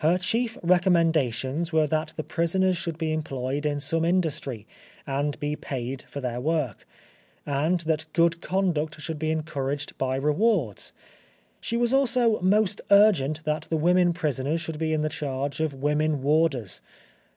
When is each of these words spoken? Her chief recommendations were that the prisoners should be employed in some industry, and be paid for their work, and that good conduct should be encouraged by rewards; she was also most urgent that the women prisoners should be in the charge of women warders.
Her 0.00 0.18
chief 0.18 0.58
recommendations 0.64 1.72
were 1.72 1.86
that 1.86 2.12
the 2.16 2.24
prisoners 2.24 2.76
should 2.76 2.98
be 2.98 3.12
employed 3.12 3.64
in 3.64 3.78
some 3.78 4.04
industry, 4.04 4.66
and 5.06 5.38
be 5.38 5.54
paid 5.54 6.02
for 6.08 6.20
their 6.20 6.40
work, 6.40 6.84
and 7.46 7.78
that 7.82 8.06
good 8.12 8.40
conduct 8.40 9.00
should 9.00 9.20
be 9.20 9.30
encouraged 9.30 9.96
by 9.96 10.16
rewards; 10.16 10.92
she 11.60 11.76
was 11.76 11.94
also 11.94 12.40
most 12.40 12.80
urgent 12.90 13.44
that 13.44 13.68
the 13.70 13.76
women 13.76 14.12
prisoners 14.12 14.60
should 14.60 14.80
be 14.80 14.92
in 14.92 15.02
the 15.02 15.08
charge 15.08 15.60
of 15.60 15.72
women 15.72 16.20
warders. 16.20 16.80